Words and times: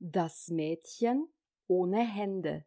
Das 0.00 0.46
Mädchen 0.46 1.28
ohne 1.66 1.98
Hände 1.98 2.64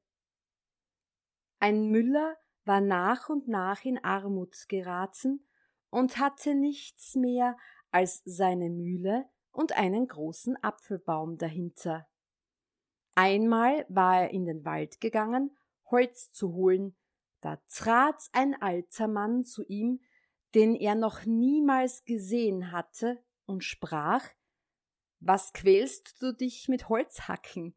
Ein 1.60 1.90
Müller 1.90 2.36
war 2.66 2.82
nach 2.82 3.30
und 3.30 3.48
nach 3.48 3.86
in 3.86 4.04
Armut 4.04 4.68
geraten 4.68 5.48
und 5.90 6.18
hatte 6.18 6.56
nichts 6.56 7.16
mehr 7.16 7.56
als 7.90 8.22
seine 8.26 8.70
Mühle 8.70 9.30
und 9.52 9.78
einen 9.78 10.08
großen 10.08 10.62
Apfelbaum 10.62 11.38
dahinter. 11.38 12.06
Einmal 13.16 13.86
war 13.88 14.24
er 14.24 14.32
in 14.32 14.44
den 14.44 14.66
Wald 14.66 15.00
gegangen, 15.00 15.56
Holz 15.86 16.34
zu 16.34 16.54
holen, 16.54 16.98
da 17.40 17.62
trat 17.70 18.22
ein 18.34 18.62
alter 18.62 19.08
Mann 19.08 19.46
zu 19.46 19.64
ihm, 19.64 20.02
den 20.54 20.76
er 20.76 20.96
noch 20.96 21.26
niemals 21.26 22.04
gesehen 22.04 22.74
hatte, 22.74 23.24
und 23.46 23.64
sprach 23.64 24.28
Was 25.24 25.54
quälst 25.54 26.20
du 26.24 26.34
dich 26.34 26.68
mit 26.68 26.90
Holzhacken? 26.90 27.76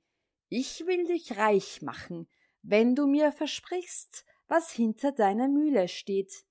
Ich 0.49 0.87
will 0.87 1.05
dich 1.05 1.37
reich 1.37 1.83
machen, 1.83 2.27
wenn 2.63 2.95
du 2.95 3.07
mir 3.07 3.33
versprichst, 3.33 4.25
was 4.49 4.71
hinter 4.71 5.13
deiner 5.13 5.49
Mühle 5.49 5.89
steht. 5.89 6.47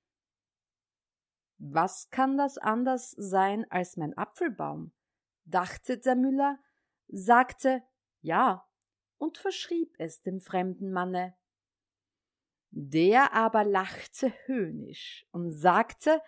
Was 1.58 2.12
kann 2.12 2.38
das 2.38 2.60
anders 2.60 3.10
sein 3.18 3.66
als 3.72 3.98
mein 3.98 4.16
Apfelbaum? 4.16 4.92
dachte 5.46 5.98
der 5.98 6.16
Müller, 6.16 6.60
sagte 7.08 7.82
Ja 8.22 8.70
und 9.18 9.40
verschrieb 9.40 9.96
es 9.98 10.22
dem 10.22 10.42
fremden 10.42 10.92
Manne. 10.92 11.36
Der 12.70 13.34
aber 13.34 13.64
lachte 13.64 14.32
höhnisch 14.46 15.26
und 15.32 15.50
sagte, 15.50 16.22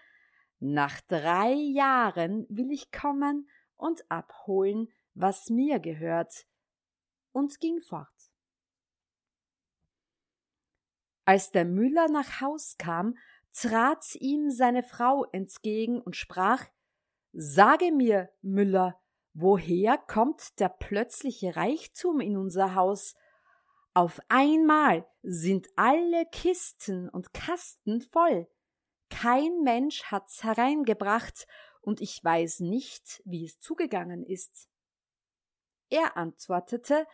nach 0.59 1.01
drei 1.01 1.53
Jahren 1.53 2.47
will 2.49 2.71
ich 2.71 2.91
kommen 2.91 3.47
und 3.77 4.09
abholen, 4.09 4.91
was 5.13 5.49
mir 5.49 5.79
gehört, 5.79 6.45
und 7.31 7.59
ging 7.59 7.81
fort. 7.81 8.07
Als 11.25 11.51
der 11.51 11.65
Müller 11.65 12.07
nach 12.07 12.41
Haus 12.41 12.77
kam, 12.77 13.17
trat 13.51 14.15
ihm 14.15 14.51
seine 14.51 14.83
Frau 14.83 15.25
entgegen 15.31 16.01
und 16.01 16.15
sprach 16.15 16.65
Sage 17.33 17.91
mir, 17.91 18.29
Müller, 18.41 19.01
woher 19.33 19.97
kommt 19.97 20.59
der 20.59 20.69
plötzliche 20.69 21.55
Reichtum 21.55 22.21
in 22.21 22.37
unser 22.37 22.75
Haus 22.75 23.15
auf 23.95 24.19
einmal 24.27 25.07
sind 25.23 25.69
alle 25.77 26.25
Kisten 26.25 27.07
und 27.07 27.33
Kasten 27.33 28.01
voll. 28.01 28.45
Kein 29.09 29.61
Mensch 29.63 30.03
hat's 30.11 30.43
hereingebracht, 30.43 31.47
und 31.85 32.01
ich 32.01 32.23
weiß 32.23 32.61
nicht, 32.61 33.21
wie 33.25 33.45
es 33.45 33.59
zugegangen 33.59 34.23
ist. 34.23 34.67
Er 35.89 36.17
antwortete, 36.17 37.05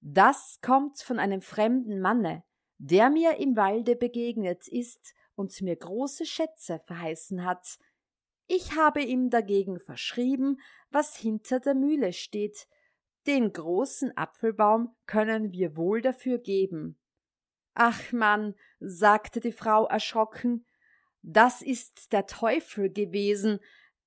das 0.00 0.60
kommt 0.62 1.00
von 1.00 1.18
einem 1.18 1.42
fremden 1.42 2.00
Manne, 2.00 2.44
der 2.78 3.10
mir 3.10 3.38
im 3.38 3.56
Walde 3.56 3.96
begegnet 3.96 4.68
ist 4.68 5.14
und 5.34 5.60
mir 5.60 5.76
große 5.76 6.24
Schätze 6.24 6.80
verheißen 6.86 7.44
hat. 7.44 7.78
Ich 8.46 8.76
habe 8.76 9.02
ihm 9.02 9.28
dagegen 9.28 9.80
verschrieben, 9.80 10.60
was 10.90 11.16
hinter 11.16 11.58
der 11.58 11.74
Mühle 11.74 12.12
steht, 12.12 12.68
den 13.26 13.52
großen 13.52 14.16
Apfelbaum 14.16 14.94
können 15.06 15.50
wir 15.50 15.76
wohl 15.76 16.00
dafür 16.00 16.38
geben. 16.38 16.96
Ach 17.74 18.12
Mann, 18.12 18.54
sagte 18.78 19.40
die 19.40 19.52
Frau 19.52 19.86
erschrocken, 19.86 20.64
das 21.22 21.60
ist 21.60 22.12
der 22.12 22.26
Teufel 22.26 22.88
gewesen, 22.88 23.58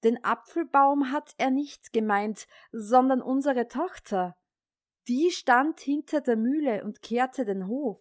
den 0.04 0.24
Apfelbaum 0.24 1.12
hat 1.12 1.34
er 1.38 1.52
nicht 1.52 1.94
gemeint, 1.94 2.48
sondern 2.72 3.22
unsere 3.22 3.68
Tochter. 3.68 4.36
Die 5.08 5.32
stand 5.32 5.80
hinter 5.80 6.22
der 6.22 6.38
Mühle 6.38 6.84
und 6.84 7.02
kehrte 7.02 7.44
den 7.46 7.68
Hof. 7.68 8.00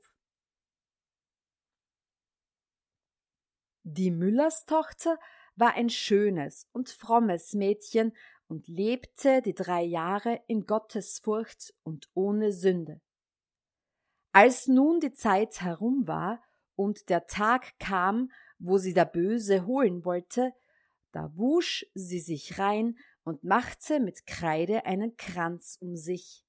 Die 3.82 4.10
Müllerstochter 4.10 5.18
war 5.56 5.74
ein 5.74 5.88
schönes 5.88 6.68
und 6.72 6.90
frommes 6.90 7.54
Mädchen 7.54 8.14
und 8.46 8.68
lebte 8.68 9.42
die 9.42 9.54
drei 9.54 9.82
Jahre 9.82 10.42
in 10.46 10.66
Gottesfurcht 10.66 11.74
und 11.82 12.08
ohne 12.14 12.52
Sünde. 12.52 13.00
Als 14.32 14.68
nun 14.68 15.00
die 15.00 15.12
Zeit 15.12 15.62
herum 15.62 16.06
war 16.06 16.42
und 16.76 17.08
der 17.08 17.26
Tag 17.26 17.78
kam, 17.78 18.30
wo 18.58 18.78
sie 18.78 18.94
der 18.94 19.06
Böse 19.06 19.66
holen 19.66 20.04
wollte, 20.04 20.52
da 21.12 21.30
wusch 21.34 21.86
sie 21.94 22.20
sich 22.20 22.58
rein 22.58 22.98
und 23.22 23.44
machte 23.44 24.00
mit 24.00 24.26
Kreide 24.26 24.84
einen 24.86 25.16
Kranz 25.16 25.78
um 25.80 25.96
sich. 25.96 26.44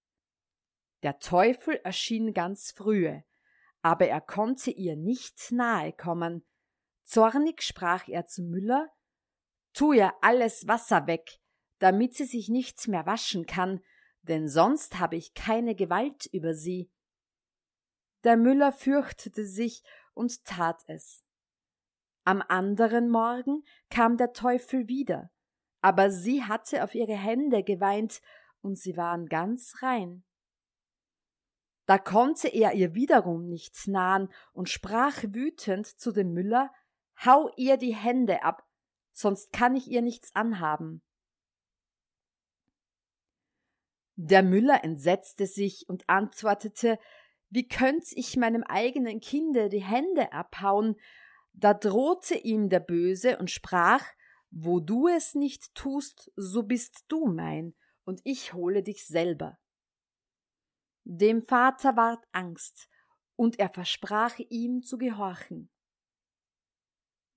Der 1.03 1.19
Teufel 1.19 1.75
erschien 1.83 2.33
ganz 2.33 2.71
frühe, 2.71 3.23
aber 3.81 4.07
er 4.07 4.21
konnte 4.21 4.71
ihr 4.71 4.95
nicht 4.95 5.51
nahe 5.51 5.93
kommen. 5.93 6.45
Zornig 7.05 7.63
sprach 7.63 8.07
er 8.07 8.25
zu 8.25 8.43
Müller, 8.43 8.89
Tu 9.73 9.93
ihr 9.93 10.13
alles 10.21 10.67
Wasser 10.67 11.07
weg, 11.07 11.39
damit 11.79 12.15
sie 12.15 12.25
sich 12.25 12.49
nicht 12.49 12.87
mehr 12.87 13.05
waschen 13.05 13.45
kann, 13.45 13.81
denn 14.23 14.47
sonst 14.47 14.99
habe 14.99 15.15
ich 15.15 15.33
keine 15.33 15.75
Gewalt 15.75 16.25
über 16.33 16.53
sie. 16.53 16.91
Der 18.23 18.35
Müller 18.35 18.73
fürchtete 18.73 19.45
sich 19.45 19.83
und 20.13 20.43
tat 20.43 20.81
es. 20.87 21.23
Am 22.29 22.43
anderen 22.47 23.09
Morgen 23.09 23.63
kam 23.89 24.15
der 24.15 24.33
Teufel 24.33 24.87
wieder, 24.87 25.31
aber 25.81 26.11
sie 26.11 26.43
hatte 26.43 26.83
auf 26.83 26.93
ihre 26.93 27.15
Hände 27.15 27.63
geweint, 27.63 28.21
und 28.61 28.77
sie 28.77 28.95
waren 28.97 29.25
ganz 29.25 29.81
rein. 29.81 30.23
Da 31.87 31.97
konnte 31.97 32.47
er 32.47 32.73
ihr 32.73 32.93
wiederum 32.93 33.47
nicht 33.47 33.87
nahen 33.87 34.31
und 34.53 34.69
sprach 34.69 35.23
wütend 35.23 35.87
zu 35.87 36.11
dem 36.11 36.31
Müller 36.31 36.71
Hau 37.25 37.49
ihr 37.57 37.77
die 37.77 37.95
Hände 37.95 38.43
ab, 38.43 38.61
sonst 39.11 39.51
kann 39.51 39.75
ich 39.75 39.87
ihr 39.87 40.03
nichts 40.03 40.35
anhaben. 40.35 41.01
Der 44.17 44.43
Müller 44.43 44.83
entsetzte 44.83 45.47
sich 45.47 45.89
und 45.89 46.07
antwortete 46.07 46.99
Wie 47.49 47.67
könnt 47.67 48.05
ich 48.11 48.37
meinem 48.37 48.63
eigenen 48.65 49.19
Kinde 49.19 49.67
die 49.69 49.83
Hände 49.83 50.31
abhauen? 50.31 50.95
Da 51.53 51.73
drohte 51.73 52.35
ihm 52.35 52.69
der 52.69 52.79
Böse 52.79 53.37
und 53.37 53.51
sprach 53.51 54.05
Wo 54.51 54.79
du 54.79 55.07
es 55.07 55.35
nicht 55.35 55.75
tust, 55.75 56.31
so 56.35 56.63
bist 56.63 57.05
du 57.07 57.27
mein, 57.27 57.75
und 58.03 58.21
ich 58.23 58.53
hole 58.53 58.81
dich 58.81 59.05
selber. 59.05 59.59
Dem 61.03 61.43
Vater 61.43 61.95
ward 61.95 62.23
Angst, 62.31 62.89
und 63.35 63.59
er 63.59 63.69
versprach 63.69 64.37
ihm 64.49 64.83
zu 64.83 64.97
gehorchen. 64.97 65.69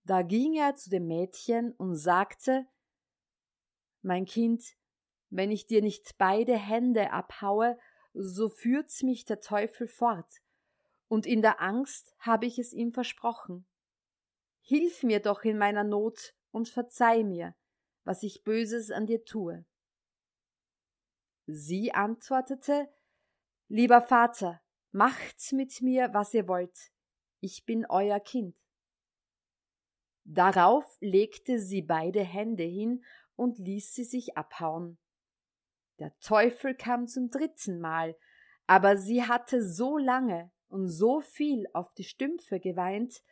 Da 0.04 0.22
ging 0.22 0.54
er 0.54 0.74
zu 0.74 0.90
dem 0.90 1.06
Mädchen 1.06 1.72
und 1.72 1.94
sagte 1.94 2.66
Mein 4.02 4.24
Kind, 4.24 4.64
wenn 5.30 5.50
ich 5.50 5.66
dir 5.66 5.80
nicht 5.80 6.18
beide 6.18 6.56
Hände 6.56 7.12
abhaue, 7.12 7.78
so 8.14 8.48
führt 8.48 8.90
mich 9.02 9.24
der 9.24 9.40
Teufel 9.40 9.88
fort, 9.88 10.42
und 11.08 11.24
in 11.24 11.40
der 11.40 11.60
Angst 11.60 12.14
habe 12.18 12.46
ich 12.46 12.58
es 12.58 12.72
ihm 12.72 12.92
versprochen. 12.92 13.66
Hilf 14.62 15.02
mir 15.02 15.20
doch 15.20 15.42
in 15.42 15.58
meiner 15.58 15.84
Not 15.84 16.34
und 16.50 16.68
verzeih 16.68 17.24
mir, 17.24 17.54
was 18.04 18.22
ich 18.22 18.44
Böses 18.44 18.90
an 18.90 19.06
dir 19.06 19.24
tue. 19.24 19.64
Sie 21.46 21.92
antwortete 21.92 22.88
Lieber 23.68 24.00
Vater, 24.00 24.62
macht 24.92 25.52
mit 25.52 25.82
mir, 25.82 26.12
was 26.12 26.34
ihr 26.34 26.46
wollt, 26.46 26.92
ich 27.40 27.64
bin 27.64 27.86
euer 27.88 28.20
Kind. 28.20 28.56
Darauf 30.24 30.84
legte 31.00 31.58
sie 31.58 31.82
beide 31.82 32.22
Hände 32.22 32.62
hin 32.62 33.04
und 33.34 33.58
ließ 33.58 33.94
sie 33.94 34.04
sich 34.04 34.36
abhauen. 34.36 34.98
Der 35.98 36.16
Teufel 36.20 36.74
kam 36.76 37.08
zum 37.08 37.30
dritten 37.30 37.80
Mal, 37.80 38.16
aber 38.66 38.96
sie 38.96 39.24
hatte 39.24 39.66
so 39.66 39.98
lange 39.98 40.52
und 40.68 40.86
so 40.86 41.20
viel 41.20 41.66
auf 41.72 41.92
die 41.94 42.04
Stümpfe 42.04 42.60
geweint, 42.60 43.22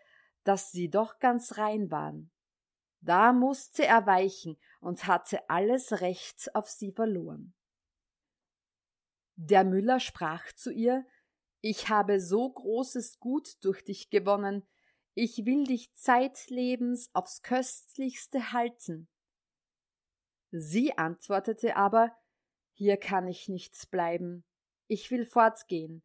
dass 0.44 0.72
sie 0.72 0.88
doch 0.88 1.18
ganz 1.18 1.58
rein 1.58 1.90
waren. 1.90 2.30
Da 3.00 3.32
musste 3.32 3.86
er 3.86 4.06
weichen 4.06 4.58
und 4.80 5.06
hatte 5.06 5.48
alles 5.48 6.00
Recht 6.00 6.54
auf 6.54 6.68
sie 6.68 6.92
verloren. 6.92 7.54
Der 9.36 9.64
Müller 9.64 10.00
sprach 10.00 10.52
zu 10.52 10.70
ihr 10.70 11.06
Ich 11.62 11.88
habe 11.88 12.20
so 12.20 12.50
großes 12.50 13.18
Gut 13.20 13.64
durch 13.64 13.82
dich 13.84 14.10
gewonnen, 14.10 14.66
ich 15.14 15.44
will 15.44 15.64
dich 15.64 15.92
zeitlebens 15.94 17.10
aufs 17.14 17.42
köstlichste 17.42 18.52
halten. 18.52 19.08
Sie 20.50 20.96
antwortete 20.96 21.76
aber 21.76 22.16
Hier 22.72 22.96
kann 22.96 23.26
ich 23.28 23.48
nichts 23.48 23.86
bleiben, 23.86 24.44
ich 24.88 25.10
will 25.10 25.24
fortgehen. 25.24 26.02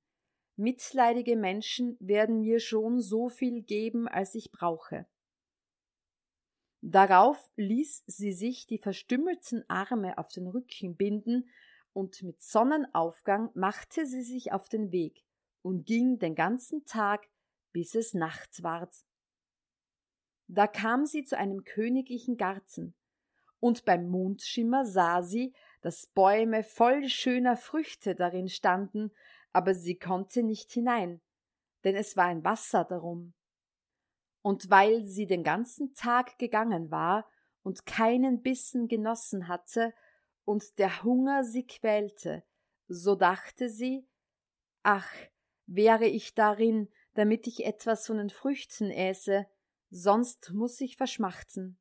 Mitleidige 0.57 1.35
Menschen 1.35 1.97
werden 1.99 2.41
mir 2.41 2.59
schon 2.59 3.01
so 3.01 3.27
viel 3.29 3.61
geben, 3.61 4.07
als 4.07 4.35
ich 4.35 4.51
brauche. 4.51 5.05
Darauf 6.81 7.49
ließ 7.55 8.03
sie 8.05 8.31
sich 8.31 8.67
die 8.67 8.77
verstümmelten 8.77 9.67
Arme 9.69 10.17
auf 10.17 10.29
den 10.29 10.47
Rücken 10.47 10.95
binden, 10.95 11.49
und 11.93 12.21
mit 12.23 12.41
Sonnenaufgang 12.41 13.51
machte 13.53 14.05
sie 14.05 14.21
sich 14.21 14.51
auf 14.51 14.67
den 14.67 14.91
Weg 14.91 15.23
und 15.61 15.85
ging 15.85 16.19
den 16.19 16.35
ganzen 16.35 16.85
Tag, 16.85 17.25
bis 17.71 17.95
es 17.95 18.13
Nacht 18.13 18.63
ward. 18.63 18.93
Da 20.47 20.67
kam 20.67 21.05
sie 21.05 21.23
zu 21.23 21.37
einem 21.37 21.63
königlichen 21.63 22.37
Garten, 22.37 22.93
und 23.59 23.85
beim 23.85 24.07
Mondschimmer 24.07 24.85
sah 24.85 25.23
sie, 25.23 25.53
dass 25.81 26.07
Bäume 26.07 26.63
voll 26.63 27.07
schöner 27.07 27.57
Früchte 27.57 28.13
darin 28.13 28.49
standen, 28.49 29.11
aber 29.55 29.73
sie 29.73 29.97
konnte 29.97 30.43
nicht 30.43 30.69
hinein, 30.71 31.21
denn 31.85 31.95
es 31.95 32.17
war 32.17 32.25
ein 32.25 32.43
Wasser 32.43 32.83
darum 32.83 33.33
und 34.41 34.69
weil 34.69 35.05
sie 35.05 35.27
den 35.27 35.45
ganzen 35.45 35.93
Tag 35.93 36.37
gegangen 36.37 36.91
war 36.91 37.25
und 37.63 37.85
keinen 37.85 38.41
Bissen 38.41 38.89
genossen 38.89 39.47
hatte 39.47 39.93
und 40.43 40.77
der 40.77 41.03
Hunger 41.03 41.45
sie 41.45 41.65
quälte, 41.65 42.43
so 42.89 43.15
dachte 43.15 43.69
sie, 43.69 44.05
ach, 44.83 45.09
wäre 45.67 46.05
ich 46.05 46.35
darin, 46.35 46.89
damit 47.13 47.47
ich 47.47 47.65
etwas 47.65 48.07
von 48.07 48.17
den 48.17 48.29
Früchten 48.29 48.91
äße, 48.91 49.47
sonst 49.89 50.51
muss 50.51 50.81
ich 50.81 50.97
verschmachten. 50.97 51.79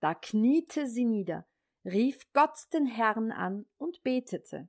Da 0.00 0.12
kniete 0.14 0.88
sie 0.88 1.04
nieder, 1.04 1.46
rief 1.84 2.30
Gott 2.32 2.58
den 2.72 2.86
Herrn 2.86 3.30
an 3.30 3.64
und 3.76 4.02
betete. 4.02 4.68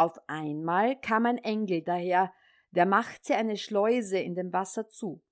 Auf 0.00 0.18
einmal 0.28 0.98
kam 1.00 1.26
ein 1.26 1.38
Engel 1.38 1.82
daher, 1.82 2.32
der 2.70 2.86
machte 2.86 3.34
eine 3.36 3.56
Schleuse 3.56 4.18
in 4.18 4.34
dem 4.34 4.52
Wasser 4.52 4.88
zu 4.88 5.22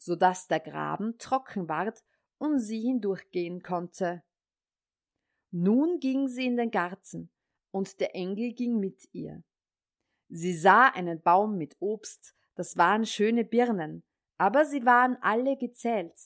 so 0.00 0.16
dass 0.16 0.48
der 0.48 0.60
Graben 0.60 1.18
trocken 1.18 1.68
ward 1.68 2.02
und 2.38 2.58
sie 2.58 2.80
hindurchgehen 2.80 3.62
konnte. 3.62 4.22
Nun 5.50 6.00
ging 6.00 6.26
sie 6.26 6.46
in 6.46 6.56
den 6.56 6.70
Garten, 6.70 7.30
und 7.70 8.00
der 8.00 8.14
Engel 8.16 8.54
ging 8.54 8.80
mit 8.80 9.08
ihr. 9.12 9.44
Sie 10.28 10.56
sah 10.56 10.88
einen 10.88 11.20
Baum 11.20 11.58
mit 11.58 11.76
Obst, 11.80 12.34
das 12.54 12.78
waren 12.78 13.04
schöne 13.04 13.44
Birnen, 13.44 14.02
aber 14.38 14.64
sie 14.64 14.86
waren 14.86 15.18
alle 15.20 15.56
gezählt. 15.58 16.18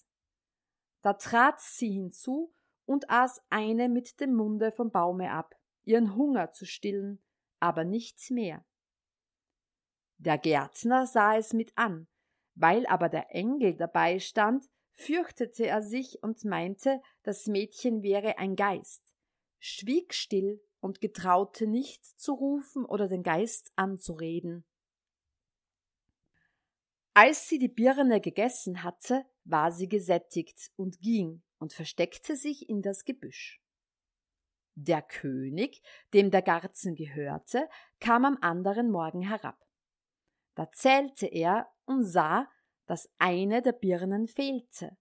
Da 1.03 1.15
trat 1.15 1.61
sie 1.61 1.91
hinzu 1.91 2.55
und 2.87 3.11
aß 3.11 3.43
eine 3.51 3.89
mit 3.89 4.21
dem 4.21 4.35
Munde 4.35 4.71
vom 4.71 4.91
Baume 4.91 5.33
ab, 5.33 5.55
ihren 5.83 6.15
Hunger 6.15 6.53
zu 6.53 6.65
stillen, 6.65 7.24
aber 7.65 7.85
nichts 7.85 8.29
mehr. 8.29 8.63
Der 10.19 10.37
Gärtner 10.37 11.07
sah 11.07 11.37
es 11.37 11.55
mit 11.55 11.73
an, 11.77 12.07
weil 12.55 12.87
aber 12.87 13.09
der 13.09 13.35
Engel 13.35 13.75
dabei 13.75 14.19
stand, 14.21 14.69
fürchtete 14.93 15.67
er 15.67 15.83
sich 15.83 16.23
und 16.23 16.45
meinte, 16.45 17.01
das 17.23 17.47
Mädchen 17.47 18.03
wäre 18.03 18.39
ein 18.39 18.55
Geist, 18.55 19.03
schwieg 19.59 20.13
still 20.13 20.63
und 20.81 21.01
getraute 21.01 21.67
nicht 21.67 22.05
zu 22.05 22.35
rufen 22.35 22.85
oder 22.85 23.09
den 23.09 23.23
Geist 23.23 23.73
anzureden. 23.77 24.67
Als 27.15 27.49
sie 27.49 27.59
die 27.59 27.69
Birne 27.69 28.21
gegessen 28.21 28.83
hatte, 28.83 29.25
war 29.45 29.73
sie 29.73 29.89
gesättigt 29.89 30.71
und 30.77 31.01
ging 31.01 31.43
und 31.59 31.73
versteckte 31.73 32.37
sich 32.37 32.69
in 32.69 32.83
das 32.83 33.05
Gebüsch. 33.05 33.64
Der 34.77 35.03
König, 35.03 35.81
dem 36.13 36.31
der 36.31 36.43
Garten 36.43 36.95
gehörte, 36.95 37.69
kam 38.01 38.25
am 38.25 38.39
anderen 38.41 38.91
Morgen 38.91 39.23
herab. 39.23 39.59
Da 40.55 40.71
zählte 40.73 41.27
er 41.27 41.69
und 41.85 42.05
sah, 42.05 42.49
dass 42.87 43.11
eine 43.19 43.63
der 43.63 43.73
Birnen 43.73 44.27
fehlte, 44.27 44.97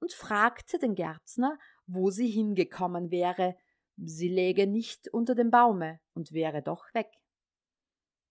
und 0.00 0.12
fragte 0.12 0.78
den 0.78 0.94
Gärtner, 0.94 1.58
wo 1.86 2.10
sie 2.10 2.28
hingekommen 2.28 3.10
wäre, 3.10 3.56
sie 3.96 4.28
läge 4.28 4.66
nicht 4.66 5.08
unter 5.08 5.34
dem 5.34 5.50
Baume 5.50 5.98
und 6.12 6.32
wäre 6.32 6.62
doch 6.62 6.92
weg. 6.92 7.10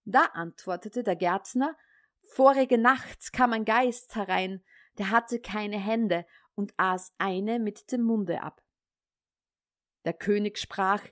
Da 0.04 0.26
antwortete 0.26 1.02
der 1.02 1.16
Gärtner 1.16 1.76
Vorige 2.26 2.78
Nacht 2.78 3.32
kam 3.32 3.52
ein 3.52 3.64
Geist 3.64 4.14
herein, 4.14 4.64
der 4.98 5.10
hatte 5.10 5.40
keine 5.40 5.78
Hände 5.78 6.24
und 6.54 6.72
aß 6.76 7.12
eine 7.18 7.58
mit 7.58 7.90
dem 7.92 8.02
Munde 8.02 8.40
ab. 8.40 8.63
Der 10.04 10.12
König 10.12 10.58
sprach 10.58 11.02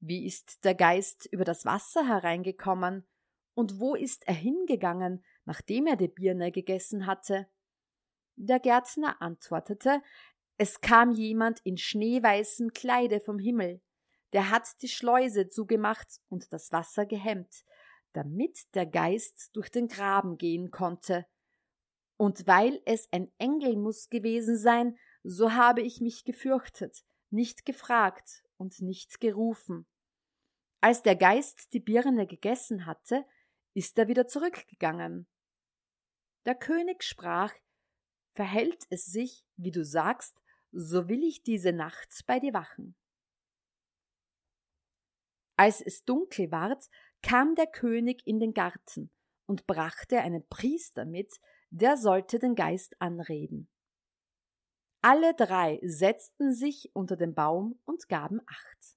Wie 0.00 0.26
ist 0.26 0.64
der 0.64 0.74
Geist 0.74 1.26
über 1.26 1.44
das 1.44 1.64
Wasser 1.64 2.06
hereingekommen, 2.06 3.06
und 3.54 3.80
wo 3.80 3.94
ist 3.94 4.26
er 4.26 4.34
hingegangen, 4.34 5.24
nachdem 5.44 5.86
er 5.86 5.96
die 5.96 6.08
Birne 6.08 6.52
gegessen 6.52 7.06
hatte. 7.06 7.46
Der 8.36 8.58
Gärtner 8.58 9.20
antwortete, 9.20 10.02
es 10.56 10.80
kam 10.80 11.12
jemand 11.12 11.60
in 11.60 11.76
schneeweißem 11.76 12.72
Kleide 12.72 13.20
vom 13.20 13.38
Himmel, 13.38 13.82
der 14.32 14.50
hat 14.50 14.80
die 14.82 14.88
Schleuse 14.88 15.48
zugemacht 15.48 16.20
und 16.28 16.52
das 16.52 16.72
Wasser 16.72 17.04
gehemmt, 17.04 17.64
damit 18.12 18.74
der 18.74 18.86
Geist 18.86 19.50
durch 19.54 19.70
den 19.70 19.88
Graben 19.88 20.38
gehen 20.38 20.70
konnte. 20.70 21.26
Und 22.16 22.46
weil 22.46 22.80
es 22.84 23.08
ein 23.12 23.32
Engel 23.38 23.76
muss 23.76 24.08
gewesen 24.08 24.56
sein, 24.56 24.96
so 25.22 25.52
habe 25.52 25.82
ich 25.82 26.00
mich 26.00 26.24
gefürchtet, 26.24 27.02
nicht 27.32 27.64
gefragt 27.64 28.42
und 28.56 28.80
nicht 28.80 29.20
gerufen. 29.20 29.86
Als 30.80 31.02
der 31.02 31.16
Geist 31.16 31.72
die 31.72 31.80
Birne 31.80 32.26
gegessen 32.26 32.86
hatte, 32.86 33.24
ist 33.74 33.98
er 33.98 34.08
wieder 34.08 34.26
zurückgegangen. 34.26 35.26
Der 36.46 36.54
König 36.54 37.02
sprach 37.02 37.54
Verhält 38.34 38.86
es 38.90 39.06
sich, 39.06 39.44
wie 39.56 39.72
du 39.72 39.84
sagst, 39.84 40.40
so 40.72 41.08
will 41.08 41.24
ich 41.24 41.42
diese 41.42 41.72
Nacht 41.72 42.22
bei 42.26 42.38
dir 42.38 42.54
wachen. 42.54 42.94
Als 45.56 45.80
es 45.80 46.04
dunkel 46.04 46.50
ward, 46.50 46.88
kam 47.22 47.54
der 47.54 47.66
König 47.66 48.26
in 48.26 48.38
den 48.38 48.54
Garten 48.54 49.10
und 49.46 49.66
brachte 49.66 50.20
einen 50.20 50.46
Priester 50.48 51.04
mit, 51.04 51.38
der 51.70 51.96
sollte 51.96 52.38
den 52.38 52.54
Geist 52.54 52.94
anreden. 53.00 53.68
Alle 55.02 55.34
drei 55.34 55.80
setzten 55.82 56.52
sich 56.52 56.90
unter 56.94 57.16
den 57.16 57.34
Baum 57.34 57.80
und 57.84 58.08
gaben 58.08 58.40
Acht. 58.46 58.96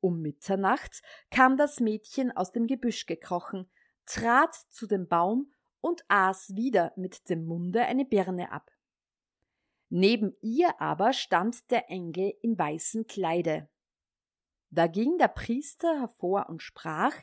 Um 0.00 0.20
Mitternacht 0.20 1.02
kam 1.30 1.56
das 1.56 1.78
Mädchen 1.80 2.36
aus 2.36 2.50
dem 2.50 2.66
Gebüsch 2.66 3.06
gekrochen, 3.06 3.70
trat 4.06 4.54
zu 4.68 4.86
dem 4.86 5.06
Baum 5.08 5.52
und 5.80 6.04
aß 6.08 6.56
wieder 6.56 6.92
mit 6.96 7.28
dem 7.28 7.46
Munde 7.46 7.82
eine 7.82 8.04
Birne 8.04 8.50
ab. 8.50 8.70
Neben 9.88 10.36
ihr 10.42 10.80
aber 10.80 11.12
stand 11.12 11.70
der 11.70 11.88
Engel 11.88 12.34
im 12.42 12.58
weißen 12.58 13.06
Kleide. 13.06 13.68
Da 14.70 14.88
ging 14.88 15.16
der 15.16 15.28
Priester 15.28 16.00
hervor 16.00 16.48
und 16.48 16.60
sprach 16.60 17.14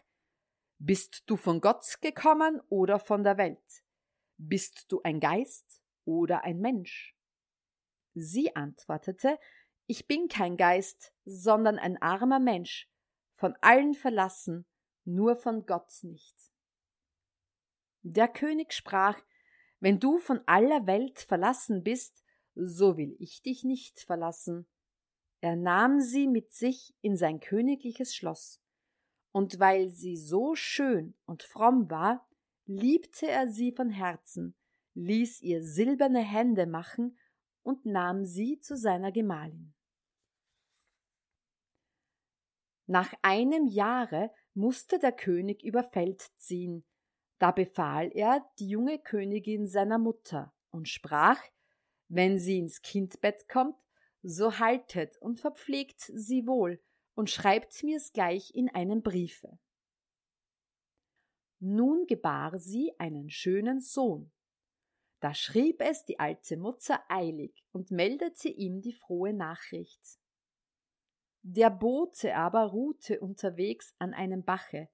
Bist 0.79 1.23
du 1.25 1.35
von 1.35 1.59
Gott 1.59 1.97
gekommen 1.99 2.61
oder 2.69 2.99
von 2.99 3.23
der 3.23 3.37
Welt? 3.37 3.83
Bist 4.37 4.85
du 4.89 5.01
ein 5.03 5.19
Geist 5.19 5.81
oder 6.05 6.45
ein 6.45 6.59
Mensch? 6.59 7.12
Sie 8.15 8.55
antwortete 8.55 9.39
Ich 9.87 10.07
bin 10.07 10.27
kein 10.27 10.57
Geist, 10.57 11.13
sondern 11.25 11.79
ein 11.79 12.01
armer 12.01 12.39
Mensch, 12.39 12.89
von 13.31 13.55
allen 13.61 13.93
verlassen, 13.93 14.65
nur 15.05 15.35
von 15.35 15.65
Gott 15.65 15.91
nicht. 16.03 16.35
Der 18.03 18.27
König 18.27 18.73
sprach 18.73 19.19
Wenn 19.79 19.99
du 19.99 20.17
von 20.17 20.41
aller 20.45 20.85
Welt 20.87 21.19
verlassen 21.19 21.83
bist, 21.83 22.23
so 22.55 22.97
will 22.97 23.15
ich 23.19 23.41
dich 23.41 23.63
nicht 23.63 23.99
verlassen. 23.99 24.67
Er 25.41 25.55
nahm 25.55 25.99
sie 25.99 26.27
mit 26.27 26.53
sich 26.53 26.95
in 27.01 27.17
sein 27.17 27.39
königliches 27.39 28.15
Schloss, 28.15 28.61
und 29.31 29.59
weil 29.59 29.89
sie 29.89 30.15
so 30.15 30.55
schön 30.55 31.15
und 31.25 31.43
fromm 31.43 31.89
war, 31.89 32.25
liebte 32.65 33.27
er 33.27 33.47
sie 33.47 33.71
von 33.71 33.89
Herzen, 33.89 34.55
ließ 34.93 35.41
ihr 35.41 35.63
silberne 35.63 36.21
Hände 36.21 36.67
machen 36.67 37.17
und 37.63 37.85
nahm 37.85 38.25
sie 38.25 38.59
zu 38.59 38.77
seiner 38.77 39.11
Gemahlin. 39.11 39.73
Nach 42.85 43.13
einem 43.21 43.65
Jahre 43.65 44.31
musste 44.53 44.99
der 44.99 45.13
König 45.13 45.63
über 45.63 45.83
Feld 45.83 46.21
ziehen, 46.37 46.85
da 47.39 47.51
befahl 47.51 48.11
er 48.13 48.45
die 48.59 48.67
junge 48.67 48.99
Königin 48.99 49.67
seiner 49.67 49.97
Mutter 49.97 50.53
und 50.69 50.87
sprach, 50.87 51.41
wenn 52.07 52.37
sie 52.37 52.59
ins 52.59 52.81
Kindbett 52.81 53.49
kommt, 53.49 53.75
so 54.21 54.59
haltet 54.59 55.17
und 55.17 55.39
verpflegt 55.39 55.99
sie 55.99 56.47
wohl 56.47 56.81
und 57.15 57.29
schreibt 57.29 57.83
mir's 57.83 58.13
gleich 58.13 58.53
in 58.53 58.69
einem 58.69 59.01
Briefe. 59.01 59.59
Nun 61.59 62.05
gebar 62.07 62.57
sie 62.57 62.93
einen 62.97 63.29
schönen 63.29 63.79
Sohn. 63.79 64.31
Da 65.23 65.33
schrieb 65.33 65.79
es 65.79 66.03
die 66.03 66.19
alte 66.19 66.57
Mutter 66.57 67.01
eilig 67.07 67.63
und 67.71 67.91
meldete 67.91 68.49
ihm 68.49 68.81
die 68.81 68.91
frohe 68.91 69.31
Nachricht. 69.31 70.19
Der 71.43 71.69
Bote 71.69 72.35
aber 72.35 72.63
ruhte 72.63 73.21
unterwegs 73.21 73.95
an 73.99 74.13
einem 74.13 74.43
Bache, 74.43 74.89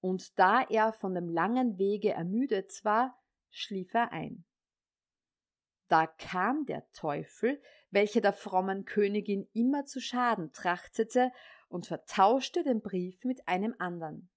und 0.00 0.38
da 0.38 0.60
er 0.60 0.92
von 0.92 1.14
dem 1.14 1.26
langen 1.26 1.78
Wege 1.78 2.10
ermüdet 2.10 2.84
war, 2.84 3.18
schlief 3.48 3.94
er 3.94 4.12
ein. 4.12 4.44
Da 5.88 6.06
kam 6.06 6.66
der 6.66 6.86
Teufel, 6.92 7.58
welcher 7.90 8.20
der 8.20 8.34
frommen 8.34 8.84
Königin 8.84 9.48
immer 9.54 9.86
zu 9.86 10.02
schaden 10.02 10.52
trachtete, 10.52 11.32
und 11.68 11.86
vertauschte 11.86 12.62
den 12.62 12.82
Brief 12.82 13.24
mit 13.24 13.48
einem 13.48 13.74
andern. 13.78 14.28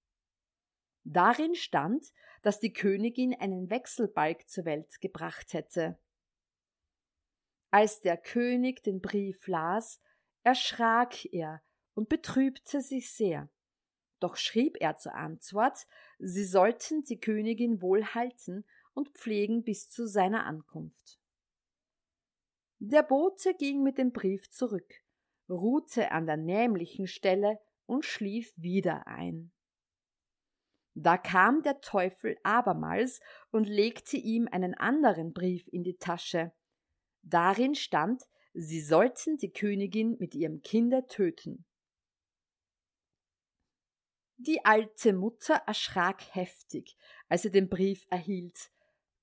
Darin 1.08 1.54
stand, 1.54 2.12
dass 2.42 2.58
die 2.58 2.72
Königin 2.72 3.32
einen 3.32 3.70
Wechselbalg 3.70 4.48
zur 4.48 4.64
Welt 4.64 5.00
gebracht 5.00 5.52
hätte. 5.52 5.96
Als 7.70 8.00
der 8.00 8.16
König 8.16 8.82
den 8.82 9.00
Brief 9.00 9.46
las, 9.46 10.00
erschrak 10.42 11.24
er 11.26 11.62
und 11.94 12.08
betrübte 12.08 12.80
sich 12.80 13.12
sehr. 13.12 13.48
Doch 14.18 14.36
schrieb 14.36 14.78
er 14.80 14.96
zur 14.96 15.14
Antwort, 15.14 15.86
sie 16.18 16.44
sollten 16.44 17.04
die 17.04 17.20
Königin 17.20 17.80
wohl 17.80 18.04
halten 18.04 18.64
und 18.92 19.10
pflegen 19.10 19.62
bis 19.62 19.88
zu 19.88 20.08
seiner 20.08 20.44
Ankunft. 20.44 21.20
Der 22.80 23.04
Bote 23.04 23.54
ging 23.54 23.84
mit 23.84 23.96
dem 23.96 24.10
Brief 24.10 24.50
zurück, 24.50 25.04
ruhte 25.48 26.10
an 26.10 26.26
der 26.26 26.36
nämlichen 26.36 27.06
Stelle 27.06 27.60
und 27.86 28.04
schlief 28.04 28.52
wieder 28.56 29.06
ein. 29.06 29.52
Da 30.98 31.18
kam 31.18 31.62
der 31.62 31.82
Teufel 31.82 32.38
abermals 32.42 33.20
und 33.50 33.68
legte 33.68 34.16
ihm 34.16 34.48
einen 34.50 34.72
anderen 34.72 35.34
Brief 35.34 35.68
in 35.68 35.84
die 35.84 35.98
Tasche. 35.98 36.52
Darin 37.20 37.74
stand, 37.74 38.22
sie 38.54 38.80
sollten 38.80 39.36
die 39.36 39.52
Königin 39.52 40.16
mit 40.18 40.34
ihrem 40.34 40.62
Kinde 40.62 41.06
töten. 41.06 41.66
Die 44.38 44.64
alte 44.64 45.12
Mutter 45.12 45.56
erschrak 45.66 46.34
heftig, 46.34 46.96
als 47.28 47.42
sie 47.42 47.50
den 47.50 47.68
Brief 47.68 48.06
erhielt, 48.08 48.70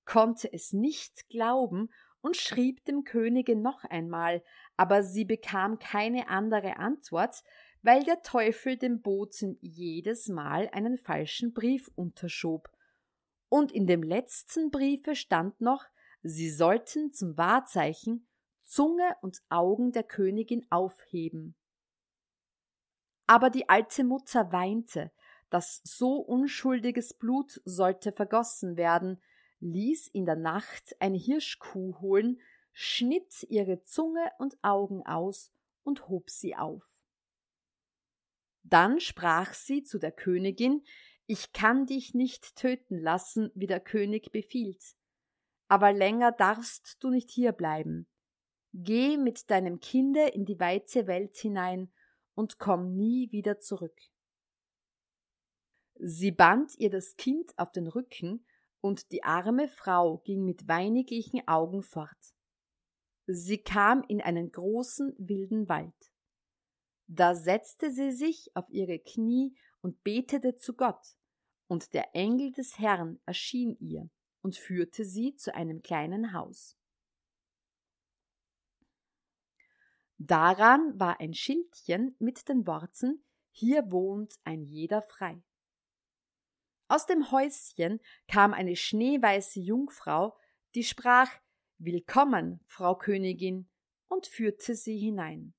konnte 0.05 0.53
es 0.53 0.73
nicht 0.73 1.27
glauben 1.29 1.89
und 2.21 2.37
schrieb 2.37 2.85
dem 2.85 3.03
Könige 3.03 3.55
noch 3.55 3.83
einmal, 3.83 4.43
aber 4.77 5.01
sie 5.01 5.25
bekam 5.25 5.79
keine 5.79 6.27
andere 6.27 6.77
Antwort, 6.77 7.43
weil 7.83 8.03
der 8.03 8.21
Teufel 8.21 8.77
dem 8.77 9.01
Boten 9.01 9.57
jedes 9.61 10.29
Mal 10.29 10.69
einen 10.71 10.97
falschen 10.97 11.53
Brief 11.53 11.91
unterschob. 11.95 12.69
Und 13.49 13.71
in 13.71 13.85
dem 13.85 14.01
letzten 14.01 14.71
Briefe 14.71 15.15
stand 15.15 15.61
noch, 15.61 15.85
sie 16.23 16.49
sollten 16.49 17.11
zum 17.11 17.37
Wahrzeichen 17.37 18.25
Zunge 18.63 19.15
und 19.21 19.43
Augen 19.49 19.91
der 19.91 20.03
Königin 20.03 20.65
aufheben. 20.71 21.55
Aber 23.27 23.49
die 23.49 23.67
alte 23.69 24.05
Mutter 24.05 24.51
weinte, 24.51 25.11
dass 25.49 25.81
so 25.83 26.15
unschuldiges 26.15 27.13
Blut 27.13 27.61
sollte 27.65 28.13
vergossen 28.13 28.77
werden, 28.77 29.21
ließ 29.59 30.07
in 30.07 30.25
der 30.25 30.37
Nacht 30.37 30.95
eine 30.99 31.17
Hirschkuh 31.17 31.99
holen, 31.99 32.39
schnitt 32.71 33.43
ihre 33.49 33.83
Zunge 33.83 34.31
und 34.39 34.57
Augen 34.63 35.05
aus 35.05 35.51
und 35.83 36.07
hob 36.07 36.29
sie 36.29 36.55
auf. 36.55 36.92
Dann 38.63 38.99
sprach 38.99 39.53
sie 39.53 39.83
zu 39.83 39.99
der 39.99 40.11
Königin, 40.11 40.83
ich 41.25 41.53
kann 41.53 41.85
dich 41.85 42.13
nicht 42.13 42.55
töten 42.55 42.99
lassen, 42.99 43.51
wie 43.55 43.67
der 43.67 43.79
König 43.79 44.31
befiehlt, 44.31 44.95
aber 45.67 45.93
länger 45.93 46.31
darfst 46.31 46.97
du 46.99 47.09
nicht 47.09 47.29
hier 47.29 47.51
bleiben. 47.51 48.07
Geh 48.73 49.17
mit 49.17 49.49
deinem 49.49 49.79
Kinde 49.79 50.27
in 50.29 50.45
die 50.45 50.59
weite 50.59 51.07
Welt 51.07 51.37
hinein 51.37 51.91
und 52.33 52.57
komm 52.57 52.95
nie 52.95 53.31
wieder 53.31 53.59
zurück. 53.59 53.97
Sie 55.95 56.31
band 56.31 56.73
ihr 56.79 56.89
das 56.89 57.15
Kind 57.15 57.57
auf 57.57 57.71
den 57.71 57.87
Rücken, 57.87 58.45
und 58.83 59.13
die 59.13 59.23
arme 59.23 59.69
Frau 59.69 60.17
ging 60.25 60.43
mit 60.43 60.67
weiniglichen 60.67 61.47
Augen 61.47 61.83
fort. 61.83 62.35
Sie 63.27 63.57
kam 63.57 64.03
in 64.09 64.21
einen 64.21 64.51
großen 64.51 65.15
wilden 65.17 65.69
Wald. 65.69 66.12
Da 67.15 67.35
setzte 67.35 67.91
sie 67.91 68.11
sich 68.11 68.49
auf 68.55 68.67
ihre 68.71 68.97
Knie 68.97 69.55
und 69.81 70.03
betete 70.03 70.55
zu 70.55 70.73
Gott, 70.73 71.15
und 71.67 71.93
der 71.93 72.15
Engel 72.15 72.51
des 72.51 72.79
Herrn 72.79 73.19
erschien 73.27 73.77
ihr 73.79 74.09
und 74.41 74.55
führte 74.55 75.05
sie 75.05 75.35
zu 75.35 75.53
einem 75.53 75.83
kleinen 75.83 76.33
Haus. 76.33 76.75
Daran 80.17 80.99
war 80.99 81.19
ein 81.19 81.35
Schildchen 81.35 82.15
mit 82.17 82.49
den 82.49 82.65
Worten 82.65 83.23
Hier 83.51 83.91
wohnt 83.91 84.39
ein 84.43 84.63
jeder 84.63 85.03
frei. 85.03 85.43
Aus 86.87 87.05
dem 87.05 87.29
Häuschen 87.29 87.99
kam 88.27 88.53
eine 88.55 88.75
schneeweiße 88.75 89.59
Jungfrau, 89.59 90.35
die 90.73 90.83
sprach 90.83 91.29
Willkommen, 91.77 92.59
Frau 92.65 92.95
Königin, 92.95 93.69
und 94.07 94.25
führte 94.25 94.73
sie 94.73 94.97
hinein. 94.97 95.53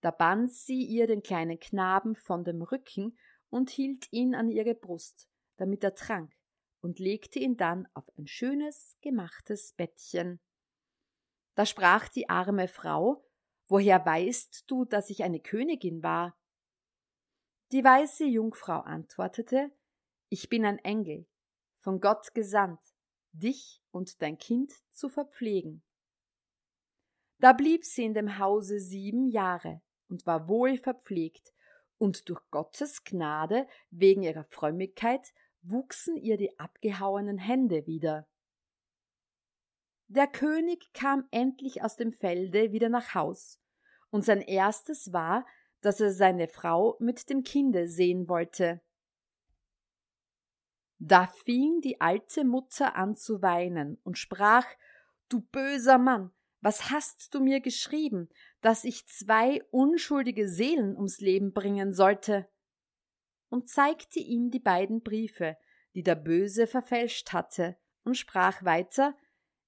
Da 0.00 0.10
band 0.12 0.52
sie 0.52 0.84
ihr 0.84 1.06
den 1.06 1.22
kleinen 1.22 1.58
Knaben 1.58 2.14
von 2.14 2.44
dem 2.44 2.62
Rücken 2.62 3.18
und 3.50 3.70
hielt 3.70 4.12
ihn 4.12 4.34
an 4.34 4.48
ihre 4.48 4.74
Brust, 4.74 5.28
damit 5.56 5.82
er 5.82 5.94
trank, 5.94 6.32
und 6.80 7.00
legte 7.00 7.40
ihn 7.40 7.56
dann 7.56 7.88
auf 7.94 8.08
ein 8.16 8.28
schönes, 8.28 8.96
gemachtes 9.00 9.72
Bettchen. 9.72 10.40
Da 11.54 11.66
sprach 11.66 12.08
die 12.08 12.28
arme 12.28 12.68
Frau, 12.68 13.24
Woher 13.70 14.06
weißt 14.06 14.64
du, 14.68 14.86
dass 14.86 15.10
ich 15.10 15.24
eine 15.24 15.40
Königin 15.40 16.02
war? 16.02 16.38
Die 17.70 17.84
weiße 17.84 18.24
Jungfrau 18.24 18.80
antwortete, 18.80 19.70
Ich 20.30 20.48
bin 20.48 20.64
ein 20.64 20.78
Engel, 20.78 21.26
von 21.76 22.00
Gott 22.00 22.32
gesandt, 22.32 22.80
dich 23.32 23.82
und 23.90 24.22
dein 24.22 24.38
Kind 24.38 24.72
zu 24.90 25.10
verpflegen. 25.10 25.82
Da 27.40 27.52
blieb 27.52 27.84
sie 27.84 28.04
in 28.04 28.14
dem 28.14 28.38
Hause 28.38 28.80
sieben 28.80 29.26
Jahre 29.26 29.82
und 30.08 30.26
war 30.26 30.48
wohl 30.48 30.76
verpflegt, 30.78 31.52
und 31.98 32.28
durch 32.28 32.40
Gottes 32.50 33.04
Gnade 33.04 33.66
wegen 33.90 34.22
ihrer 34.22 34.44
Frömmigkeit 34.44 35.32
wuchsen 35.62 36.16
ihr 36.16 36.36
die 36.36 36.58
abgehauenen 36.58 37.38
Hände 37.38 37.86
wieder. 37.86 38.28
Der 40.06 40.26
König 40.26 40.92
kam 40.94 41.26
endlich 41.30 41.82
aus 41.82 41.96
dem 41.96 42.12
Felde 42.12 42.72
wieder 42.72 42.88
nach 42.88 43.14
Haus, 43.14 43.60
und 44.10 44.24
sein 44.24 44.40
erstes 44.40 45.12
war, 45.12 45.44
dass 45.80 46.00
er 46.00 46.12
seine 46.12 46.48
Frau 46.48 46.96
mit 46.98 47.28
dem 47.28 47.42
Kinde 47.42 47.88
sehen 47.88 48.28
wollte. 48.28 48.80
Da 50.98 51.26
fing 51.44 51.80
die 51.80 52.00
alte 52.00 52.44
Mutter 52.44 52.96
an 52.96 53.14
zu 53.14 53.42
weinen 53.42 53.98
und 54.02 54.18
sprach 54.18 54.66
Du 55.28 55.42
böser 55.42 55.98
Mann, 55.98 56.32
was 56.60 56.90
hast 56.90 57.34
du 57.34 57.40
mir 57.40 57.60
geschrieben, 57.60 58.28
dass 58.60 58.84
ich 58.84 59.06
zwei 59.06 59.62
unschuldige 59.70 60.48
Seelen 60.48 60.96
ums 60.96 61.20
Leben 61.20 61.52
bringen 61.52 61.92
sollte? 61.92 62.48
Und 63.48 63.68
zeigte 63.68 64.18
ihm 64.18 64.50
die 64.50 64.60
beiden 64.60 65.02
Briefe, 65.02 65.56
die 65.94 66.02
der 66.02 66.16
Böse 66.16 66.66
verfälscht 66.66 67.32
hatte, 67.32 67.76
und 68.04 68.16
sprach 68.16 68.64
weiter 68.64 69.16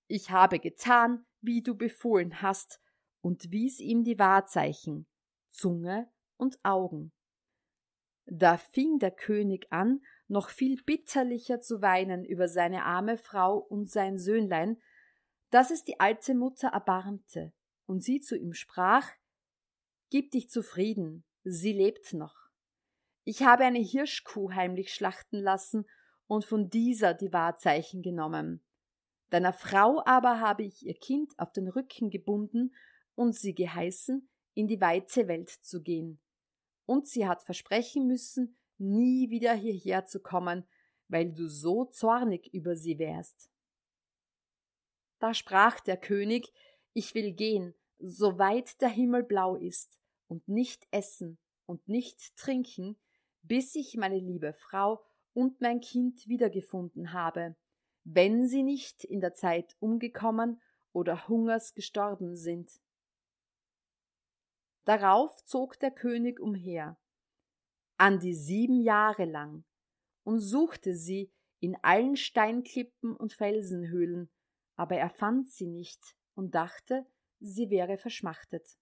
Ich 0.06 0.30
habe 0.30 0.59
getan, 0.59 1.25
wie 1.40 1.62
du 1.62 1.76
befohlen 1.76 2.42
hast, 2.42 2.80
und 3.23 3.50
wies 3.50 3.80
ihm 3.80 4.02
die 4.02 4.18
Wahrzeichen 4.18 5.06
Zunge 5.50 6.11
und 6.37 6.59
Augen. 6.64 7.12
Da 8.26 8.56
fing 8.56 8.99
der 8.99 9.11
König 9.11 9.66
an, 9.70 10.00
noch 10.28 10.49
viel 10.49 10.80
bitterlicher 10.82 11.61
zu 11.61 11.82
weinen 11.82 12.25
über 12.25 12.49
seine 12.49 12.85
arme 12.85 13.18
Frau 13.18 13.59
und 13.59 13.90
sein 13.90 14.18
Söhnlein, 14.18 14.80
dass 15.50 15.71
es 15.71 15.85
die 15.85 16.00
alte 16.00 16.35
Mutter 16.35 16.69
erbarmte 16.69 17.52
und 17.87 18.02
sie 18.02 18.21
zu 18.21 18.37
ihm 18.37 18.52
sprach 18.52 19.09
Gib 20.11 20.33
dich 20.33 20.50
zufrieden, 20.50 21.25
sie 21.45 21.73
lebt 21.73 22.14
noch. 22.14 22.50
Ich 23.25 23.42
habe 23.45 23.64
eine 23.64 23.78
Hirschkuh 23.78 24.52
heimlich 24.52 24.92
schlachten 24.92 25.38
lassen 25.38 25.87
und 26.26 26.45
von 26.45 26.69
dieser 26.69 27.14
die 27.14 27.33
Wahrzeichen 27.33 28.02
genommen. 28.02 28.64
Deiner 29.30 29.52
Frau 29.52 30.02
aber 30.04 30.40
habe 30.40 30.64
ich 30.64 30.85
ihr 30.85 30.95
Kind 30.95 31.33
auf 31.38 31.52
den 31.52 31.69
Rücken 31.69 32.11
gebunden 32.11 32.75
und 33.14 33.37
sie 33.37 33.54
geheißen, 33.54 34.28
in 34.54 34.66
die 34.66 34.80
weite 34.80 35.28
Welt 35.28 35.50
zu 35.50 35.83
gehen. 35.83 36.21
Und 36.87 37.07
sie 37.07 37.28
hat 37.28 37.42
versprechen 37.42 38.07
müssen, 38.07 38.57
nie 38.78 39.30
wieder 39.30 39.54
hierher 39.54 40.07
zu 40.07 40.21
kommen, 40.21 40.66
weil 41.09 41.33
du 41.33 41.47
so 41.47 41.85
zornig 41.85 42.52
über 42.52 42.75
sie 42.75 42.99
wärst. 42.99 43.50
Da 45.20 45.34
sprach 45.34 45.80
der 45.80 45.98
König, 45.98 46.52
ich 46.92 47.14
will 47.14 47.32
gehen, 47.32 47.74
so 47.98 48.38
weit 48.38 48.80
der 48.80 48.88
Himmel 48.88 49.22
blau 49.22 49.54
ist, 49.54 50.00
und 50.26 50.48
nicht 50.48 50.88
essen 50.90 51.38
und 51.66 51.88
nicht 51.88 52.36
trinken, 52.36 52.96
bis 53.42 53.74
ich 53.74 53.96
meine 53.96 54.18
liebe 54.18 54.52
Frau 54.54 55.04
und 55.34 55.60
mein 55.60 55.80
Kind 55.80 56.26
wiedergefunden 56.26 57.12
habe, 57.12 57.54
wenn 58.04 58.46
sie 58.46 58.62
nicht 58.62 59.04
in 59.04 59.20
der 59.20 59.34
Zeit 59.34 59.76
umgekommen 59.78 60.60
oder 60.92 61.28
Hungers 61.28 61.74
gestorben 61.74 62.34
sind. 62.34 62.80
Darauf 64.84 65.44
zog 65.44 65.78
der 65.78 65.90
König 65.90 66.40
umher, 66.40 66.98
an 67.98 68.18
die 68.18 68.34
sieben 68.34 68.80
Jahre 68.80 69.26
lang, 69.26 69.64
und 70.24 70.40
suchte 70.40 70.94
sie 70.94 71.30
in 71.60 71.76
allen 71.82 72.16
Steinklippen 72.16 73.14
und 73.14 73.34
Felsenhöhlen, 73.34 74.30
aber 74.80 74.96
er 74.96 75.10
fand 75.10 75.50
sie 75.50 75.66
nicht 75.66 76.16
und 76.34 76.54
dachte, 76.54 77.04
sie 77.38 77.68
wäre 77.68 77.99
verschmachtet. 77.99 78.78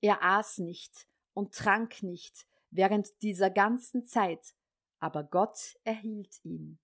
Er 0.00 0.22
aß 0.22 0.58
nicht 0.58 1.08
und 1.34 1.52
trank 1.52 2.04
nicht 2.04 2.46
während 2.70 3.20
dieser 3.22 3.50
ganzen 3.50 4.06
Zeit, 4.06 4.54
aber 5.00 5.24
Gott 5.24 5.76
erhielt 5.82 6.44
ihn. 6.44 6.78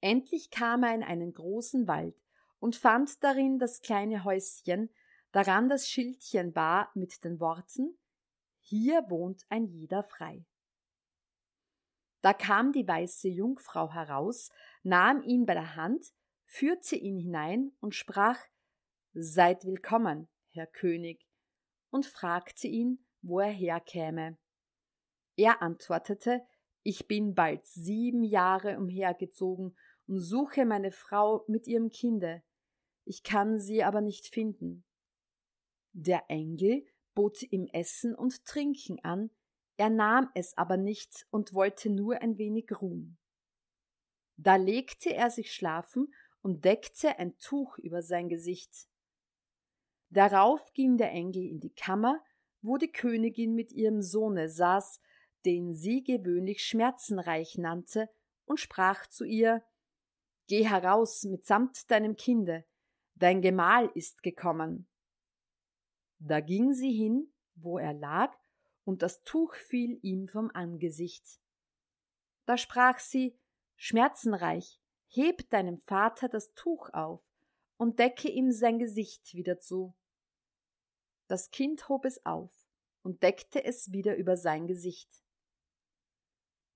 Endlich 0.00 0.52
kam 0.52 0.84
er 0.84 0.94
in 0.94 1.02
einen 1.02 1.32
großen 1.32 1.88
Wald 1.88 2.22
und 2.60 2.76
fand 2.76 3.24
darin 3.24 3.58
das 3.58 3.82
kleine 3.82 4.22
Häuschen, 4.22 4.90
daran 5.32 5.68
das 5.68 5.90
Schildchen 5.90 6.54
war 6.54 6.92
mit 6.94 7.24
den 7.24 7.40
Worten 7.40 7.98
Hier 8.60 9.10
wohnt 9.10 9.44
ein 9.48 9.66
jeder 9.66 10.04
frei. 10.04 10.46
Da 12.24 12.32
kam 12.32 12.72
die 12.72 12.88
weiße 12.88 13.28
Jungfrau 13.28 13.92
heraus, 13.92 14.50
nahm 14.82 15.22
ihn 15.24 15.44
bei 15.44 15.52
der 15.52 15.76
Hand, 15.76 16.06
führte 16.46 16.96
ihn 16.96 17.18
hinein 17.18 17.72
und 17.80 17.94
sprach 17.94 18.38
Seid 19.12 19.66
willkommen, 19.66 20.28
Herr 20.48 20.66
König, 20.66 21.28
und 21.90 22.06
fragte 22.06 22.66
ihn, 22.66 23.04
wo 23.20 23.40
er 23.40 23.50
herkäme. 23.50 24.38
Er 25.36 25.60
antwortete 25.60 26.40
Ich 26.82 27.06
bin 27.06 27.34
bald 27.34 27.66
sieben 27.66 28.24
Jahre 28.24 28.78
umhergezogen 28.78 29.76
und 30.06 30.18
suche 30.18 30.64
meine 30.64 30.92
Frau 30.92 31.44
mit 31.46 31.66
ihrem 31.66 31.90
Kinde. 31.90 32.42
Ich 33.04 33.22
kann 33.22 33.58
sie 33.58 33.84
aber 33.84 34.00
nicht 34.00 34.28
finden. 34.28 34.86
Der 35.92 36.24
Engel 36.28 36.86
bot 37.14 37.42
ihm 37.42 37.66
Essen 37.74 38.14
und 38.14 38.46
Trinken 38.46 38.98
an, 39.04 39.28
er 39.76 39.90
nahm 39.90 40.30
es 40.34 40.56
aber 40.56 40.76
nicht 40.76 41.26
und 41.30 41.54
wollte 41.54 41.90
nur 41.90 42.22
ein 42.22 42.38
wenig 42.38 42.70
ruhen. 42.80 43.18
Da 44.36 44.56
legte 44.56 45.14
er 45.14 45.30
sich 45.30 45.52
schlafen 45.52 46.12
und 46.42 46.64
deckte 46.64 47.18
ein 47.18 47.38
Tuch 47.38 47.78
über 47.78 48.02
sein 48.02 48.28
Gesicht. 48.28 48.88
Darauf 50.10 50.72
ging 50.74 50.96
der 50.96 51.10
Engel 51.10 51.44
in 51.44 51.60
die 51.60 51.74
Kammer, 51.74 52.22
wo 52.62 52.76
die 52.76 52.92
Königin 52.92 53.54
mit 53.54 53.72
ihrem 53.72 54.02
Sohne 54.02 54.48
saß, 54.48 55.00
den 55.44 55.74
sie 55.74 56.02
gewöhnlich 56.02 56.64
schmerzenreich 56.64 57.58
nannte, 57.58 58.08
und 58.46 58.60
sprach 58.60 59.06
zu 59.06 59.24
ihr 59.24 59.64
Geh 60.46 60.66
heraus 60.66 61.22
mitsamt 61.24 61.90
deinem 61.90 62.16
Kinde, 62.16 62.64
dein 63.14 63.40
Gemahl 63.40 63.90
ist 63.94 64.22
gekommen. 64.22 64.86
Da 66.18 66.40
ging 66.40 66.74
sie 66.74 66.92
hin, 66.92 67.32
wo 67.54 67.78
er 67.78 67.94
lag, 67.94 68.36
und 68.84 69.02
das 69.02 69.22
Tuch 69.22 69.54
fiel 69.54 69.98
ihm 70.02 70.28
vom 70.28 70.50
Angesicht. 70.52 71.40
Da 72.46 72.56
sprach 72.58 72.98
sie, 72.98 73.38
schmerzenreich, 73.76 74.80
heb 75.08 75.48
deinem 75.50 75.78
Vater 75.78 76.28
das 76.28 76.54
Tuch 76.54 76.90
auf 76.92 77.22
und 77.76 77.98
decke 77.98 78.28
ihm 78.28 78.52
sein 78.52 78.78
Gesicht 78.78 79.34
wieder 79.34 79.58
zu. 79.58 79.94
Das 81.26 81.50
Kind 81.50 81.88
hob 81.88 82.04
es 82.04 82.24
auf 82.26 82.52
und 83.02 83.22
deckte 83.22 83.64
es 83.64 83.92
wieder 83.92 84.16
über 84.16 84.36
sein 84.36 84.66
Gesicht. 84.66 85.10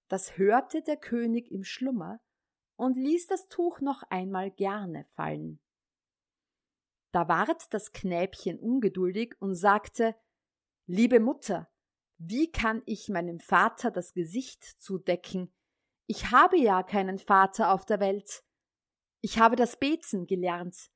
Das 0.09 0.39
hörte 0.39 0.83
der 0.83 0.97
König 0.97 1.51
im 1.51 1.65
Schlummer 1.65 2.21
und 2.77 2.97
ließ 2.97 3.27
das 3.27 3.49
Tuch 3.49 3.81
noch 3.81 4.03
einmal 4.05 4.51
gerne 4.51 5.05
fallen. 5.15 5.61
Da 7.13 7.29
ward 7.29 7.73
das 7.75 7.93
Knäbchen 7.93 8.59
ungeduldig 8.59 9.35
und 9.41 9.55
sagte 9.55 10.15
Liebe 10.87 11.21
Mutter, 11.21 11.71
wie 12.19 12.51
kann 12.51 12.83
ich 12.85 13.09
meinem 13.09 13.39
Vater 13.39 13.91
das 13.91 14.13
Gesicht 14.13 14.65
zudecken? 14.65 15.53
Ich 16.07 16.31
habe 16.31 16.59
ja 16.59 16.83
keinen 16.83 17.19
Vater 17.19 17.73
auf 17.73 17.87
der 17.87 18.01
Welt. 18.01 18.43
Ich 19.21 19.39
habe 19.39 19.57
das 19.57 19.79
Beten 19.79 20.27
gelernt. 20.27 20.91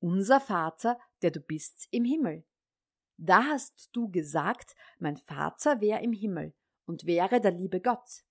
Unser 0.00 0.40
Vater, 0.40 0.98
der 1.22 1.30
du 1.30 1.40
bist 1.40 1.86
im 1.90 2.04
Himmel. 2.04 2.44
Da 3.16 3.44
hast 3.44 3.90
du 3.92 4.10
gesagt, 4.10 4.74
mein 4.98 5.16
Vater 5.16 5.80
wäre 5.80 6.02
im 6.02 6.12
Himmel 6.12 6.54
und 6.86 7.06
wäre 7.06 7.40
der 7.40 7.52
liebe 7.52 7.80
Gott. 7.80 8.24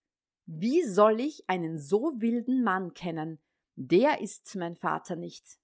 Wie 0.45 0.83
soll 0.83 1.21
ich 1.21 1.49
einen 1.49 1.79
so 1.79 2.11
wilden 2.17 2.63
Mann 2.63 2.93
kennen? 2.93 3.41
Der 3.75 4.19
ist 4.21 4.55
mein 4.55 4.75
Vater 4.75 5.15
nicht. 5.15 5.57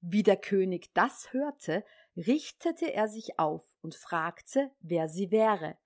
Wie 0.00 0.24
der 0.24 0.36
König 0.36 0.92
das 0.94 1.32
hörte, 1.32 1.84
richtete 2.16 2.92
er 2.92 3.08
sich 3.08 3.38
auf 3.38 3.64
und 3.80 3.94
fragte, 3.94 4.70
wer 4.80 5.08
sie 5.08 5.30
wäre. 5.30 5.78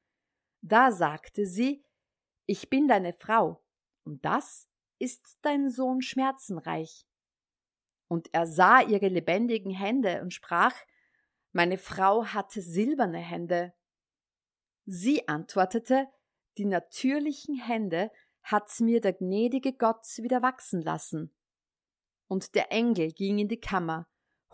Da 0.63 0.91
sagte 0.91 1.47
sie, 1.47 1.85
ich 2.47 2.71
bin 2.71 2.89
deine 2.89 3.13
Frau, 3.13 3.63
und 4.05 4.25
das 4.25 4.69
ist 4.99 5.39
dein 5.43 5.71
Sohn 5.71 6.03
Schmerzenreich. 6.03 7.07
Und 8.09 8.29
er 8.33 8.47
sah 8.47 8.81
ihre 8.81 9.09
lebendigen 9.09 9.73
Hände 9.73 10.23
und 10.23 10.33
sprach, 10.33 10.75
meine 11.53 11.79
Frau 11.79 12.25
hatte 12.27 12.61
silberne 12.61 13.19
Hände. 13.19 13.73
Sie 14.85 15.27
antwortete, 15.27 16.09
die 16.59 16.65
natürlichen 16.65 17.57
Hände 17.57 18.11
hat 18.43 18.69
mir 18.81 19.01
der 19.01 19.15
gnädige 19.15 19.73
Gott 19.73 20.07
wieder 20.19 20.43
wachsen 20.43 20.81
lassen. 20.83 21.35
Und 22.29 22.55
der 22.55 22.71
Engel 22.73 23.13
ging 23.13 23.39
in 23.39 23.49
die 23.49 23.61
Kammer, 23.61 24.09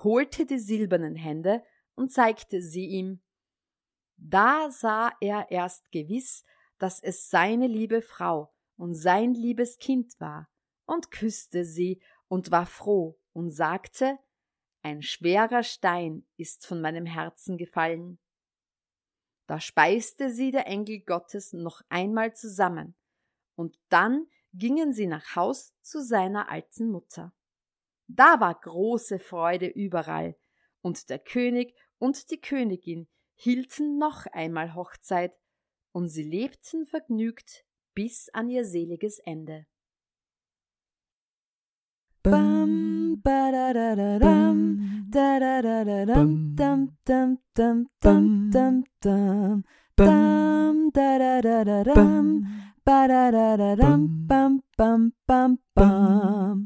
holte 0.05 0.47
die 0.47 0.59
silbernen 0.59 1.17
Hände 1.17 1.63
und 1.95 2.13
zeigte 2.13 2.61
sie 2.63 2.87
ihm. 2.87 3.21
Da 4.17 4.71
sah 4.71 5.13
er 5.21 5.51
erst 5.51 5.91
gewiss, 5.93 6.45
dass 6.79 7.03
es 7.03 7.31
seine 7.31 7.67
liebe 7.67 8.03
Frau 8.03 8.53
und 8.77 8.95
sein 8.95 9.35
liebes 9.35 9.79
Kind 9.79 10.19
war, 10.21 10.49
und 10.85 11.11
küsste 11.11 11.65
sie 11.65 12.03
und 12.29 12.51
war 12.51 12.67
froh 12.67 13.19
und 13.33 13.51
sagte, 13.51 14.19
ein 14.83 15.03
schwerer 15.03 15.63
Stein 15.63 16.27
ist 16.37 16.67
von 16.67 16.81
meinem 16.81 17.07
Herzen 17.07 17.57
gefallen. 17.57 18.19
Da 19.47 19.61
speiste 19.61 20.31
sie 20.31 20.51
der 20.51 20.67
Engel 20.67 21.01
Gottes 21.01 21.53
noch 21.53 21.83
einmal 21.89 22.35
zusammen, 22.35 22.97
und 23.55 23.79
dann 23.89 24.27
gingen 24.53 24.93
sie 24.93 25.07
nach 25.07 25.37
Haus 25.37 25.73
zu 25.81 26.03
seiner 26.03 26.51
alten 26.51 26.91
Mutter. 26.91 27.33
Da 28.15 28.41
war 28.41 28.55
große 28.55 29.19
Freude 29.19 29.69
überall, 29.69 30.37
und 30.83 31.09
der 31.09 31.19
König 31.19 31.75
und 31.99 32.31
die 32.31 32.41
Königin 32.41 33.09
hielten 33.35 33.97
noch 33.97 34.27
einmal 34.27 34.75
Hochzeit, 34.75 35.39
und 35.93 36.09
sie 36.09 36.23
lebten 36.23 36.85
vergnügt 36.85 37.65
bis 37.95 38.29
an 38.35 38.51
ihr 38.51 38.67
seliges 38.67 39.19
Ende. 39.19 39.67
Bam, 42.23 43.21
ba 43.23 43.51
da 43.51 43.73
da 43.73 43.95
da 43.97 44.19
dam, 44.19 45.09
da 45.11 45.39
da 45.41 45.63
da 45.63 45.85
da 45.85 46.05
dam, 46.05 46.55
dam 46.55 46.99
dam 47.05 47.39
dam 47.55 47.87
dam 48.01 48.51
dam 48.51 48.85
dam, 49.01 49.65
dam 49.97 50.91
da 50.93 51.19
da 51.19 51.41
da 51.41 51.65
da 51.65 51.83
dam, 51.83 52.27
ba 52.85 53.09
da 53.09 53.31
da 53.31 53.57
da 53.57 53.75
dam, 53.75 54.27
bam 54.29 54.63
bam 54.77 55.13
bam 55.27 55.59
bam. 55.75 56.61